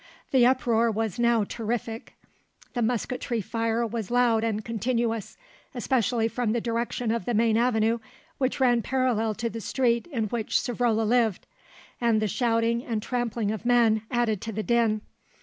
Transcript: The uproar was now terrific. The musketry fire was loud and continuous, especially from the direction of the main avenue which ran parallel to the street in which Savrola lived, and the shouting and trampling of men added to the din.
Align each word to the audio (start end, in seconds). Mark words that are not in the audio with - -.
The 0.31 0.47
uproar 0.47 0.89
was 0.89 1.19
now 1.19 1.43
terrific. 1.43 2.15
The 2.73 2.81
musketry 2.81 3.39
fire 3.39 3.85
was 3.85 4.09
loud 4.09 4.43
and 4.43 4.65
continuous, 4.65 5.37
especially 5.75 6.27
from 6.27 6.53
the 6.53 6.59
direction 6.59 7.11
of 7.11 7.25
the 7.25 7.35
main 7.35 7.55
avenue 7.55 7.99
which 8.39 8.59
ran 8.59 8.81
parallel 8.81 9.35
to 9.35 9.47
the 9.47 9.61
street 9.61 10.07
in 10.07 10.23
which 10.29 10.57
Savrola 10.59 11.07
lived, 11.07 11.45
and 12.01 12.19
the 12.19 12.27
shouting 12.27 12.83
and 12.83 13.03
trampling 13.03 13.51
of 13.51 13.63
men 13.63 14.01
added 14.09 14.41
to 14.41 14.51
the 14.51 14.63
din. 14.63 15.01